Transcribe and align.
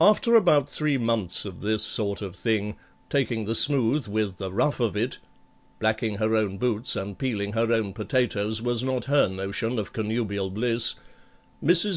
After 0.00 0.36
about 0.36 0.68
three 0.68 0.96
months 0.96 1.44
of 1.44 1.60
this 1.60 1.82
sort 1.82 2.22
of 2.22 2.36
thing, 2.36 2.76
taking 3.08 3.46
the 3.46 3.54
smooth 3.56 4.06
with 4.06 4.36
the 4.36 4.52
rough 4.52 4.78
of 4.78 4.96
it, 4.96 5.18
(Blacking 5.80 6.18
her 6.18 6.36
own 6.36 6.56
boots 6.56 6.94
and 6.94 7.18
peeling 7.18 7.54
her 7.54 7.72
own 7.72 7.92
potatoes 7.92 8.62
was 8.62 8.84
not 8.84 9.06
her 9.06 9.26
notion 9.26 9.76
of 9.80 9.92
connubial 9.92 10.50
bliss), 10.50 10.94
MRS. 11.64 11.88